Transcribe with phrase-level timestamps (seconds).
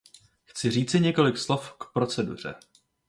[0.45, 2.55] Chci říci několik slov k proceduře.